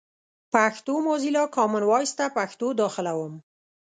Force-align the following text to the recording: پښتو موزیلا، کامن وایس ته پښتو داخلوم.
پښتو 0.53 0.93
موزیلا، 1.07 1.43
کامن 1.55 1.83
وایس 1.89 2.11
ته 2.17 2.25
پښتو 2.37 2.67
داخلوم. 2.81 3.33